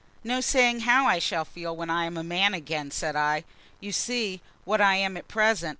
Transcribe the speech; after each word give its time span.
"No 0.23 0.41
saying 0.41 0.79
how 0.79 1.05
I 1.05 1.19
shall 1.19 1.45
feel 1.45 1.75
when 1.77 1.91
I 1.91 2.05
am 2.05 2.17
a 2.17 2.23
man 2.23 2.55
again," 2.55 2.89
said 2.89 3.15
I. 3.15 3.43
"You 3.79 3.91
see 3.91 4.41
what 4.65 4.81
I 4.81 4.95
am 4.95 5.15
at 5.15 5.27
present." 5.27 5.69